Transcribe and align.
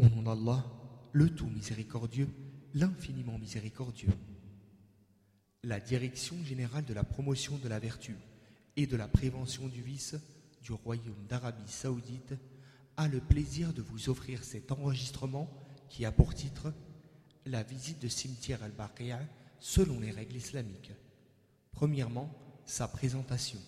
Au 0.00 0.08
nom 0.08 0.22
d'Allah, 0.22 0.64
le 1.12 1.28
tout 1.28 1.46
miséricordieux, 1.46 2.30
l'infiniment 2.72 3.38
miséricordieux. 3.38 4.08
La 5.62 5.78
Direction 5.78 6.42
générale 6.42 6.86
de 6.86 6.94
la 6.94 7.04
promotion 7.04 7.58
de 7.58 7.68
la 7.68 7.78
vertu 7.78 8.16
et 8.76 8.86
de 8.86 8.96
la 8.96 9.08
prévention 9.08 9.68
du 9.68 9.82
vice 9.82 10.16
du 10.62 10.72
Royaume 10.72 11.26
d'Arabie 11.28 11.70
saoudite 11.70 12.32
a 12.96 13.08
le 13.08 13.20
plaisir 13.20 13.74
de 13.74 13.82
vous 13.82 14.08
offrir 14.08 14.42
cet 14.42 14.72
enregistrement 14.72 15.50
qui 15.90 16.06
a 16.06 16.12
pour 16.12 16.32
titre 16.32 16.72
La 17.44 17.62
visite 17.62 18.00
de 18.00 18.08
cimetière 18.08 18.62
al-Baqi'a 18.62 19.20
selon 19.58 20.00
les 20.00 20.12
règles 20.12 20.36
islamiques. 20.36 20.92
Premièrement, 21.72 22.34
sa 22.64 22.88
présentation. 22.88 23.60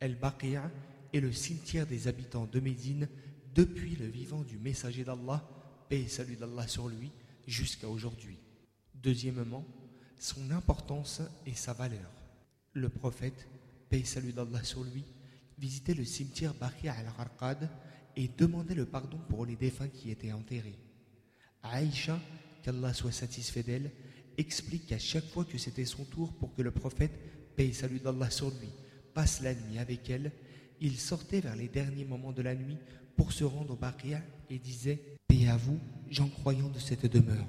El-Baqi'a 0.00 0.68
est 1.12 1.20
le 1.20 1.32
cimetière 1.32 1.86
des 1.86 2.08
habitants 2.08 2.46
de 2.46 2.58
Médine 2.58 3.08
depuis 3.54 3.96
le 3.96 4.06
vivant 4.06 4.42
du 4.42 4.58
messager 4.58 5.04
d'Allah, 5.04 5.46
paix 5.88 6.02
et 6.02 6.08
salut 6.08 6.36
d'Allah 6.36 6.66
sur 6.66 6.88
lui, 6.88 7.10
jusqu'à 7.46 7.88
aujourd'hui. 7.88 8.38
Deuxièmement, 8.94 9.64
son 10.18 10.50
importance 10.50 11.20
et 11.46 11.54
sa 11.54 11.72
valeur. 11.72 12.10
Le 12.72 12.88
prophète, 12.88 13.48
paix 13.90 14.00
et 14.00 14.04
salut 14.04 14.32
d'Allah 14.32 14.62
sur 14.64 14.84
lui, 14.84 15.04
visitait 15.58 15.94
le 15.94 16.04
cimetière 16.04 16.54
Baqi'a 16.54 16.94
al-Arqad 16.94 17.68
et 18.16 18.28
demandait 18.28 18.74
le 18.74 18.86
pardon 18.86 19.18
pour 19.28 19.44
les 19.46 19.56
défunts 19.56 19.88
qui 19.88 20.10
étaient 20.10 20.32
enterrés. 20.32 20.78
Aïcha, 21.62 22.18
qu'Allah 22.62 22.94
soit 22.94 23.12
satisfait 23.12 23.62
d'elle, 23.62 23.90
explique 24.38 24.86
qu'à 24.86 24.98
chaque 24.98 25.26
fois 25.26 25.44
que 25.44 25.58
c'était 25.58 25.84
son 25.84 26.04
tour 26.04 26.32
pour 26.32 26.54
que 26.54 26.62
le 26.62 26.70
prophète, 26.70 27.12
paix 27.54 27.68
et 27.68 27.72
salut 27.72 28.00
d'Allah 28.00 28.30
sur 28.30 28.50
lui, 28.50 28.68
passe 29.12 29.42
la 29.42 29.54
nuit 29.54 29.78
avec 29.78 30.08
elle, 30.08 30.32
il 30.82 30.98
sortait 30.98 31.40
vers 31.40 31.54
les 31.54 31.68
derniers 31.68 32.04
moments 32.04 32.32
de 32.32 32.42
la 32.42 32.56
nuit 32.56 32.76
pour 33.14 33.32
se 33.32 33.44
rendre 33.44 33.74
au 33.74 33.76
Baqi'a 33.76 34.20
et 34.50 34.58
disait 34.58 35.16
Paix 35.28 35.46
à 35.46 35.56
vous, 35.56 35.78
gens 36.10 36.28
croyants 36.28 36.70
de 36.70 36.80
cette 36.80 37.06
demeure. 37.06 37.46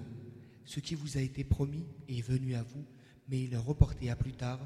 Ce 0.65 0.79
qui 0.79 0.93
vous 0.93 1.17
a 1.17 1.21
été 1.21 1.43
promis 1.43 1.83
est 2.07 2.21
venu 2.21 2.53
à 2.53 2.61
vous, 2.61 2.85
mais 3.27 3.41
il 3.43 3.53
est 3.53 3.57
reporté 3.57 4.11
à 4.11 4.15
plus 4.15 4.33
tard, 4.33 4.59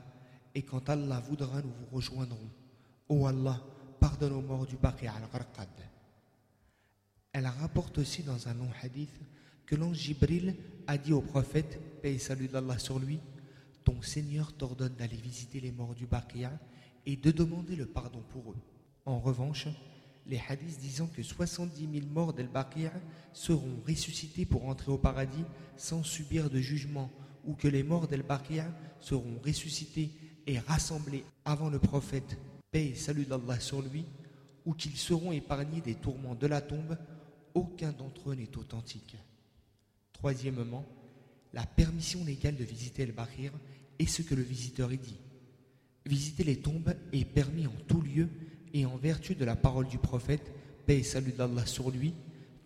et 0.53 0.63
quand 0.63 0.89
Allah 0.89 1.21
voudra, 1.21 1.61
nous 1.61 1.71
vous 1.71 1.95
rejoindrons. 1.95 2.49
Ô 3.07 3.25
Allah, 3.25 3.63
pardonne 4.01 4.33
aux 4.33 4.41
morts 4.41 4.67
du 4.67 4.75
Baqi'a 4.75 5.13
al-Gharqad. 5.13 5.69
Elle 7.31 7.47
rapporte 7.47 7.99
aussi 7.99 8.21
dans 8.21 8.49
un 8.49 8.53
long 8.53 8.69
hadith 8.83 9.17
que 9.65 9.75
l'ange 9.75 9.97
Jibril 9.97 10.55
a 10.87 10.97
dit 10.97 11.13
au 11.13 11.21
prophète, 11.21 12.01
paix 12.01 12.15
et 12.15 12.19
salut 12.19 12.49
d'Allah 12.49 12.79
sur 12.79 12.99
lui, 12.99 13.19
Ton 13.87 14.01
Seigneur 14.01 14.51
t'ordonne 14.51 14.95
d'aller 14.95 15.15
visiter 15.15 15.61
les 15.61 15.71
morts 15.71 15.95
du 15.95 16.07
Baqi'a 16.07 16.51
et 17.05 17.15
de 17.15 17.31
demander 17.31 17.77
le 17.77 17.85
pardon 17.85 18.21
pour 18.33 18.51
eux. 18.51 18.57
En 19.05 19.17
revanche, 19.17 19.69
les 20.25 20.41
hadiths 20.49 20.81
disant 20.81 21.07
que 21.07 21.23
70 21.23 21.87
000 21.93 22.07
morts 22.07 22.33
d'El 22.33 22.49
Baqi'a 22.49 22.91
seront 23.31 23.81
ressuscités 23.87 24.45
pour 24.45 24.67
entrer 24.67 24.91
au 24.91 24.97
paradis 24.97 25.45
sans 25.77 26.03
subir 26.03 26.49
de 26.49 26.59
jugement, 26.59 27.09
ou 27.45 27.53
que 27.53 27.69
les 27.69 27.81
morts 27.81 28.09
d'El 28.09 28.23
Baqi'a 28.23 28.65
seront 28.99 29.39
ressuscités 29.45 30.11
et 30.45 30.59
rassemblés 30.59 31.23
avant 31.45 31.69
le 31.69 31.79
prophète, 31.79 32.37
paix 32.71 32.87
et 32.87 32.95
salut 32.95 33.25
d'Allah 33.25 33.61
sur 33.61 33.81
lui, 33.81 34.03
ou 34.65 34.73
qu'ils 34.73 34.97
seront 34.97 35.31
épargnés 35.31 35.79
des 35.79 35.95
tourments 35.95 36.35
de 36.35 36.47
la 36.47 36.59
tombe, 36.59 36.97
aucun 37.53 37.93
d'entre 37.93 38.31
eux 38.31 38.35
n'est 38.35 38.57
authentique. 38.57 39.15
Troisièmement, 40.11 40.83
la 41.53 41.65
permission 41.65 42.23
légale 42.25 42.55
de 42.55 42.63
visiter 42.63 43.03
El 43.03 43.11
Bahir 43.11 43.51
est 43.99 44.05
ce 44.05 44.21
que 44.21 44.35
le 44.35 44.41
visiteur 44.41 44.91
y 44.91 44.97
dit. 44.97 45.17
Visiter 46.05 46.43
les 46.43 46.57
tombes 46.57 46.93
est 47.11 47.25
permis 47.25 47.67
en 47.67 47.75
tout 47.87 48.01
lieu 48.01 48.29
et 48.73 48.85
en 48.85 48.97
vertu 48.97 49.35
de 49.35 49.45
la 49.45 49.55
parole 49.55 49.87
du 49.87 49.97
prophète, 49.97 50.51
paix 50.85 50.99
et 50.99 51.03
salut 51.03 51.31
d'Allah 51.31 51.65
sur 51.65 51.91
lui, 51.91 52.13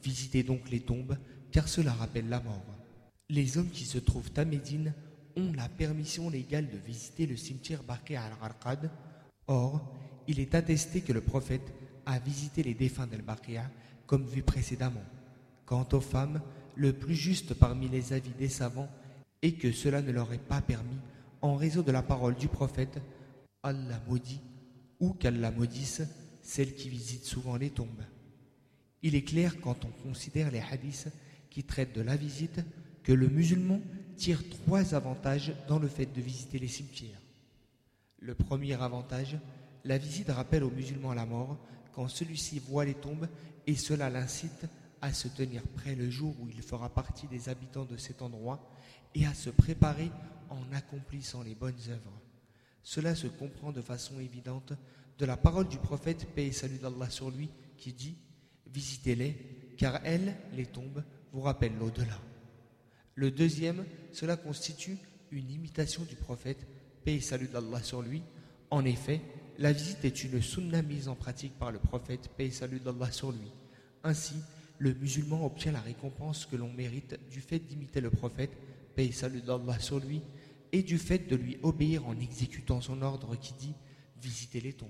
visitez 0.04 0.44
donc 0.44 0.70
les 0.70 0.82
tombes, 0.82 1.18
car 1.52 1.68
cela 1.68 1.94
rappelle 1.94 2.30
la 2.30 2.42
mort. 2.42 2.66
Les 3.30 3.58
hommes 3.58 3.70
qui 3.70 3.86
se 3.86 3.98
trouvent 3.98 4.32
à 4.36 4.46
Médine 4.46 4.94
ont 5.38 5.54
la 5.54 5.70
permission 5.70 6.30
légale 6.30 6.70
de 6.70 6.78
visiter 6.78 7.26
le 7.26 7.38
cimetière 7.38 7.84
Baqi 7.84 8.16
al-Gharqad. 8.16 8.90
Or, 9.48 9.82
il 10.28 10.40
est 10.40 10.56
attesté 10.56 11.02
que 11.02 11.14
le 11.14 11.22
prophète 11.22 11.74
a 12.06 12.20
visité 12.20 12.64
les 12.64 12.74
défunts 12.74 13.08
d'Al-Baqi'a 13.08 13.70
comme 14.06 14.26
vu 14.26 14.44
précédemment. 14.44 15.04
Quant 15.66 15.88
aux 15.94 16.02
femmes, 16.02 16.42
le 16.76 16.94
plus 16.94 17.16
juste 17.16 17.54
parmi 17.54 17.88
les 17.90 18.14
avis 18.14 18.32
des 18.32 18.50
savants 18.50 18.90
est 19.42 19.54
que 19.54 19.72
cela 19.72 20.02
ne 20.02 20.12
leur 20.12 20.32
est 20.34 20.38
pas 20.38 20.62
permis 20.62 21.00
en 21.42 21.56
raison 21.56 21.82
de 21.82 21.92
la 21.92 22.04
parole 22.04 22.36
du 22.36 22.48
prophète 22.48 23.02
Allah 23.64 24.02
maudit 24.08 24.40
ou 25.00 25.14
qu'Allah 25.14 25.52
maudisse 25.52 26.02
celles 26.42 26.76
qui 26.76 26.90
visitent 26.90 27.26
souvent 27.26 27.56
les 27.56 27.70
tombes. 27.70 28.04
Il 29.04 29.16
est 29.16 29.24
clair 29.24 29.60
quand 29.62 29.86
on 29.86 30.08
considère 30.08 30.52
les 30.52 30.60
hadiths 30.60 31.10
qui 31.50 31.64
traitent 31.64 31.96
de 31.96 32.02
la 32.02 32.16
visite 32.16 32.62
que 33.04 33.12
le 33.12 33.28
musulman 33.28 33.82
tire 34.16 34.48
trois 34.50 34.94
avantages 34.94 35.54
dans 35.68 35.80
le 35.80 35.88
fait 35.88 36.06
de 36.06 36.22
visiter 36.22 36.60
les 36.60 36.68
cimetières. 36.68 37.20
Le 38.20 38.36
premier 38.36 38.80
avantage, 38.80 39.38
la 39.84 39.98
visite 39.98 40.30
rappelle 40.30 40.64
au 40.64 40.70
musulman 40.70 41.14
la 41.14 41.26
mort 41.26 41.58
quand 41.94 42.08
celui-ci 42.08 42.60
voit 42.60 42.86
les 42.86 42.94
tombes 42.94 43.28
et 43.66 43.76
cela 43.76 44.10
l'incite 44.10 44.66
à 45.02 45.14
se 45.14 45.28
tenir 45.28 45.64
prêt 45.64 45.96
le 45.96 46.10
jour 46.10 46.36
où 46.40 46.48
il 46.48 46.62
fera 46.62 46.90
partie 46.90 47.28
des 47.28 47.50
habitants 47.50 47.86
de 47.86 47.98
cet 47.98 48.22
endroit 48.22 48.72
et 49.16 49.26
à 49.26 49.34
se 49.34 49.50
préparer 49.50 50.12
en 50.50 50.72
accomplissant 50.74 51.44
les 51.44 51.56
bonnes 51.56 51.80
œuvres. 51.90 52.22
Cela 52.84 53.16
se 53.16 53.28
comprend 53.28 53.72
de 53.72 53.82
façon 53.82 54.20
évidente 54.20 54.74
de 55.18 55.26
la 55.26 55.38
parole 55.38 55.68
du 55.68 55.78
prophète, 55.78 56.28
paix 56.34 56.48
et 56.48 56.52
salut 56.52 56.78
d'Allah 56.78 57.10
sur 57.10 57.30
lui, 57.30 57.50
qui 57.78 57.94
dit 57.94 58.18
Visitez-les, 58.68 59.76
car 59.78 60.00
elles, 60.04 60.36
les 60.54 60.66
tombes, 60.66 61.04
vous 61.34 61.42
rappellent 61.42 61.78
l'au-delà. 61.78 62.18
Le 63.16 63.32
deuxième, 63.32 63.86
cela 64.12 64.38
constitue 64.38 64.98
une 65.32 65.52
imitation 65.52 66.04
du 66.04 66.16
prophète, 66.16 66.66
paix 67.04 67.16
et 67.16 67.22
salut 67.22 67.48
d'Allah 67.48 67.84
sur 67.84 68.02
lui. 68.02 68.24
En 68.70 68.86
effet, 68.86 69.22
la 69.58 69.74
visite 69.74 70.06
est 70.06 70.24
une 70.24 70.42
sunna 70.42 70.82
mise 70.82 71.08
en 71.08 71.16
pratique 71.16 71.58
par 71.60 71.72
le 71.72 71.80
prophète, 71.80 72.30
paix 72.38 72.48
et 72.48 72.52
salut 72.52 72.80
d'Allah 72.80 73.12
sur 73.12 73.32
lui. 73.32 73.52
Ainsi, 74.04 74.36
le 74.82 74.96
musulman 74.96 75.46
obtient 75.46 75.72
la 75.72 75.80
récompense 75.80 76.48
que 76.48 76.56
l'on 76.56 76.74
mérite 76.74 77.20
du 77.30 77.40
fait 77.40 77.60
d'imiter 77.60 78.02
le 78.02 78.10
prophète, 78.10 78.50
paix 78.96 79.06
et 79.06 79.12
salut 79.12 79.42
d'Allah 79.42 79.78
sur 79.78 80.00
lui, 80.00 80.24
et 80.72 80.82
du 80.82 80.98
fait 80.98 81.30
de 81.30 81.36
lui 81.36 81.60
obéir 81.62 82.08
en 82.08 82.20
exécutant 82.20 82.82
son 82.82 83.04
ordre 83.04 83.36
qui 83.36 83.54
dit 83.54 83.76
visiter 84.20 84.60
les 84.60 84.74
tombes. 84.74 84.90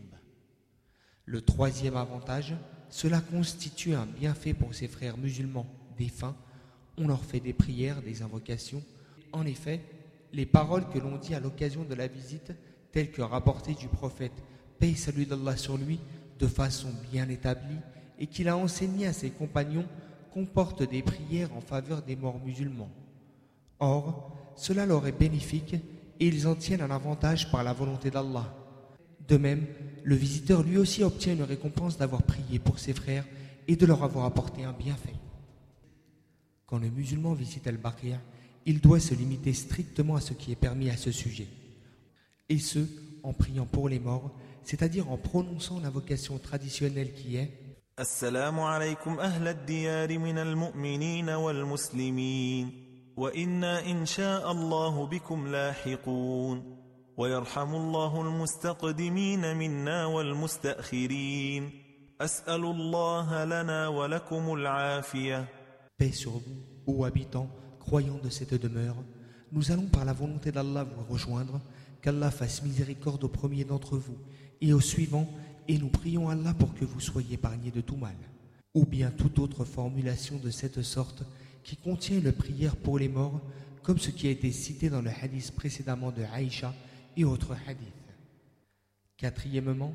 Le 1.26 1.42
troisième 1.42 1.98
avantage, 1.98 2.54
cela 2.90 3.20
constitue 3.20 3.94
un 3.94 4.06
bienfait 4.06 4.54
pour 4.54 4.74
ses 4.74 4.88
frères 4.88 5.18
musulmans 5.18 5.68
défunts. 5.98 6.38
On 6.98 7.10
leur 7.10 7.26
fait 7.26 7.42
des 7.42 7.52
prières, 7.54 8.02
des 8.02 8.22
invocations. 8.22 8.84
En 9.34 9.46
effet, 9.46 9.82
les 10.32 10.46
paroles 10.46 10.88
que 10.88 11.00
l'on 11.00 11.18
dit 11.18 11.36
à 11.36 11.42
l'occasion 11.42 11.84
de 11.84 11.96
la 11.96 12.08
visite, 12.08 12.54
telles 12.94 13.12
que 13.12 13.22
rapportées 13.22 13.74
du 13.74 13.90
prophète, 13.90 14.42
paix 14.80 14.96
salut 14.96 15.26
d'Allah 15.26 15.58
sur 15.58 15.78
lui, 15.78 16.00
de 16.40 16.48
façon 16.48 16.94
bien 17.12 17.28
établie, 17.28 17.80
et 18.22 18.28
qu'il 18.28 18.48
a 18.48 18.56
enseigné 18.56 19.08
à 19.08 19.14
ses 19.14 19.32
compagnons, 19.32 19.88
comportent 20.32 20.88
des 20.88 21.02
prières 21.02 21.50
en 21.58 21.60
faveur 21.60 22.04
des 22.04 22.16
morts 22.16 22.40
musulmans. 22.46 22.92
Or, 23.80 24.32
cela 24.56 24.86
leur 24.86 25.08
est 25.08 25.12
bénéfique 25.12 25.74
et 26.20 26.28
ils 26.28 26.48
en 26.48 26.54
tiennent 26.54 26.84
un 26.84 26.92
avantage 26.92 27.52
par 27.52 27.64
la 27.64 27.74
volonté 27.74 28.12
d'Allah. 28.12 28.56
De 29.28 29.38
même, 29.38 29.66
le 30.04 30.16
visiteur 30.16 30.62
lui 30.62 30.78
aussi 30.78 31.04
obtient 31.04 31.34
une 31.34 31.42
récompense 31.42 31.98
d'avoir 31.98 32.22
prié 32.22 32.60
pour 32.60 32.78
ses 32.78 32.94
frères 32.94 33.26
et 33.68 33.76
de 33.76 33.86
leur 33.88 34.04
avoir 34.04 34.26
apporté 34.26 34.64
un 34.64 34.74
bienfait. 34.74 35.16
Quand 36.68 36.78
le 36.78 36.92
musulman 36.92 37.34
visite 37.34 37.66
Al-Baqiya, 37.66 38.20
il 38.68 38.82
doit 38.82 39.00
se 39.00 39.16
limiter 39.16 39.54
strictement 39.54 40.16
à 40.16 40.22
ce 40.22 40.34
qui 40.34 40.52
est 40.52 40.56
permis 40.56 40.92
à 40.92 40.98
ce 40.98 41.12
sujet. 41.12 41.48
Et 42.50 42.60
ce, 42.60 42.86
en 43.24 43.34
priant 43.34 43.66
pour 43.66 43.90
les 43.90 44.00
morts, 44.00 44.32
c'est-à-dire 44.64 45.10
en 45.10 45.18
prononçant 45.18 45.80
l'invocation 45.80 46.38
traditionnelle 46.38 47.14
qui 47.14 47.38
est 47.38 47.50
Assalamu 47.98 48.62
alaykum 48.68 49.20
ahla 49.20 49.54
diyar 49.54 50.08
min 50.08 50.38
al-mu'minin 50.38 51.28
wal-muslimin 51.28 52.72
wa 53.18 53.30
inna 53.34 53.82
insha 53.84 54.42
Allah 54.46 55.08
bikum 55.12 55.52
lahiqun 55.52 56.78
ويرحم 57.18 57.76
الله 57.76 58.22
المستقدمين 58.22 59.58
منا 59.58 60.06
والمستأخرين 60.06 61.70
أسأل 62.22 62.64
الله 62.66 63.46
لنا 63.46 63.88
ولكم 63.88 64.54
العافية 64.54 65.48
Paix 66.00 66.14
sur 66.14 66.32
vous, 66.32 66.64
ô 66.88 67.04
habitants, 67.06 67.50
croyants 67.80 68.20
de 68.24 68.30
cette 68.30 68.54
demeure. 68.56 68.96
Nous 69.52 69.72
allons 69.72 69.88
par 69.88 70.06
la 70.06 70.14
volonté 70.14 70.52
d'Allah 70.52 70.86
vous 70.86 71.14
rejoindre, 71.14 71.60
qu'Allah 72.02 72.32
fasse 72.32 72.64
miséricorde 72.64 73.26
au 73.26 73.28
premier 73.28 73.66
d'entre 73.66 73.98
vous 73.98 74.18
et 74.62 74.74
au 74.74 74.80
suivant, 74.80 75.28
et 75.72 75.78
nous 75.78 75.88
prions 75.88 76.28
Allah 76.28 76.54
pour 76.54 76.74
que 76.74 76.84
vous 76.84 77.00
soyez 77.00 77.36
épargnés 77.36 77.72
de 77.72 77.80
tout 77.80 77.96
mal. 77.96 78.16
Ou 78.74 78.86
bien 78.86 79.10
toute 79.10 79.40
autre 79.40 79.64
formulation 79.64 80.38
de 80.38 80.50
cette 80.50 80.82
sorte 80.82 81.24
qui 81.64 81.78
contient 81.78 82.18
une 82.18 82.34
prière 82.34 82.76
pour 82.76 83.00
les 83.00 83.08
morts, 83.08 83.40
comme 83.82 83.98
ce 83.98 84.10
qui 84.12 84.28
a 84.28 84.32
été 84.32 84.52
cité 84.52 84.90
dans 84.90 85.02
le 85.02 85.10
hadith 85.10 85.52
précédemment 85.52 86.12
de 86.12 86.24
Aïcha 86.24 86.76
et 87.16 87.24
autres 87.24 87.56
hadiths. 87.66 87.88
Quatrièmement, 89.16 89.94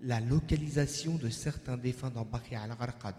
la 0.00 0.20
localisation 0.20 1.16
de 1.16 1.28
certains 1.28 1.76
défunts 1.76 2.10
dans 2.10 2.24
Baqi 2.24 2.54
al-Gharqad. 2.54 3.14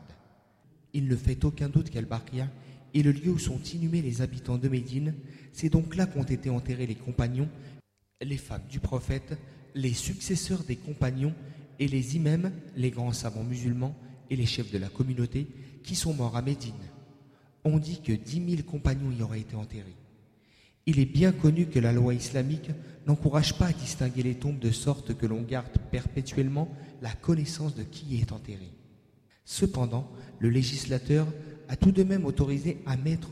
Il 0.94 1.08
ne 1.08 1.16
fait 1.16 1.46
aucun 1.46 1.70
doute 1.70 1.92
qu'Al-Baqiya 1.92 2.48
est 2.96 3.04
le 3.04 3.12
lieu 3.12 3.30
où 3.30 3.38
sont 3.38 3.62
inhumés 3.62 4.02
les 4.02 4.24
habitants 4.24 4.58
de 4.58 4.70
Médine. 4.70 5.14
C'est 5.54 5.70
donc 5.70 5.96
là 5.96 6.08
qu'ont 6.08 6.24
été 6.24 6.50
enterrés 6.50 6.88
les 6.88 6.96
compagnons, 6.96 7.50
les 8.20 8.38
femmes 8.38 8.66
du 8.68 8.80
prophète, 8.80 9.38
les 9.76 9.94
successeurs 9.94 10.64
des 10.64 10.78
compagnons 10.78 11.36
et 11.80 11.88
les 11.88 12.16
imams, 12.16 12.52
les 12.76 12.92
grands 12.92 13.14
savants 13.14 13.44
musulmans 13.44 13.96
et 14.30 14.36
les 14.36 14.46
chefs 14.46 14.72
de 14.72 14.78
la 14.78 14.90
communauté 14.90 15.48
qui 15.84 15.96
sont 15.96 16.14
morts 16.14 16.38
à 16.38 16.42
Médine. 16.42 16.74
On 17.64 17.78
dit 17.78 18.02
que 18.02 18.12
dix 18.12 18.40
mille 18.40 18.64
compagnons 18.64 19.12
y 19.12 19.22
auraient 19.22 19.42
été 19.42 19.56
enterrés. 19.56 19.96
Il 20.88 21.00
est 21.00 21.06
bien 21.06 21.32
connu 21.32 21.68
que 21.68 21.80
la 21.80 21.94
loi 21.94 22.14
islamique 22.14 22.72
n'encourage 23.06 23.58
pas 23.58 23.68
à 23.68 23.74
distinguer 23.74 24.24
les 24.24 24.36
tombes 24.36 24.60
de 24.60 24.72
sorte 24.72 25.16
que 25.16 25.28
l'on 25.28 25.42
garde 25.42 25.78
perpétuellement 25.92 26.70
la 27.02 27.14
connaissance 27.14 27.76
de 27.76 27.84
qui 27.84 28.06
y 28.16 28.22
est 28.22 28.32
enterré. 28.32 28.72
Cependant, 29.46 30.10
le 30.40 30.50
législateur 30.50 31.28
a 31.68 31.76
tout 31.76 31.92
de 31.92 32.04
même 32.04 32.26
autorisé 32.26 32.82
à 32.86 32.98
mettre 32.98 33.30